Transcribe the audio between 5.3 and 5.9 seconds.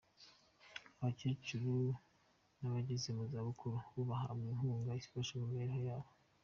mu mibereho